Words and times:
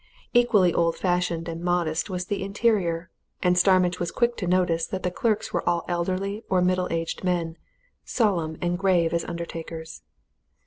Equally 0.33 0.73
old 0.73 0.95
fashioned 0.97 1.47
and 1.47 1.61
modest 1.63 2.09
was 2.09 2.25
the 2.25 2.41
interior 2.41 3.11
and 3.43 3.55
Starmidge 3.55 3.99
was 3.99 4.09
quick 4.09 4.35
to 4.37 4.47
notice 4.47 4.87
that 4.87 5.03
the 5.03 5.11
clerks 5.11 5.53
were 5.53 5.61
all 5.69 5.85
elderly 5.87 6.43
or 6.49 6.59
middle 6.59 6.87
aged 6.91 7.23
men, 7.23 7.55
solemn 8.03 8.57
and 8.63 8.79
grave 8.79 9.13
as 9.13 9.23
undertakers. 9.23 10.01